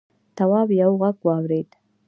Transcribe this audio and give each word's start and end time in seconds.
تواب 0.37 0.67
یوه 0.79 0.95
غږ 1.01 1.17
واورېد. 1.25 1.69